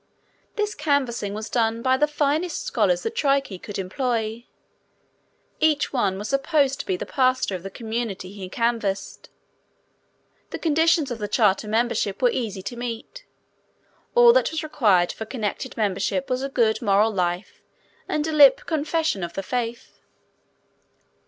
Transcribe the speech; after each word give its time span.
This 0.55 0.73
canvassing 0.73 1.35
was 1.35 1.47
done 1.47 1.83
by 1.83 1.95
the 1.95 2.07
finest 2.07 2.63
scholars 2.65 3.03
that 3.03 3.13
Trique 3.13 3.61
could 3.61 3.77
employ. 3.77 4.45
Each 5.59 5.93
one 5.93 6.17
was 6.17 6.29
supposed 6.29 6.79
to 6.79 6.87
be 6.87 6.97
the 6.97 7.05
pastor 7.05 7.53
of 7.53 7.61
the 7.61 7.69
community 7.69 8.31
he 8.31 8.49
canvassed. 8.49 9.29
The 10.49 10.57
conditions 10.57 11.11
of 11.11 11.19
the 11.19 11.27
charter 11.27 11.67
membership 11.67 12.19
were 12.19 12.31
easy 12.31 12.63
to 12.63 12.75
meet. 12.75 13.25
All 14.15 14.33
that 14.33 14.49
was 14.49 14.63
required 14.63 15.11
for 15.11 15.25
connected 15.25 15.77
membership 15.77 16.31
was 16.31 16.41
a 16.41 16.49
good 16.49 16.81
moral 16.81 17.11
life 17.11 17.61
and 18.09 18.25
a 18.25 18.31
lip 18.31 18.61
confession 18.65 19.23
of 19.23 19.33
the 19.33 19.43
faith. 19.43 20.01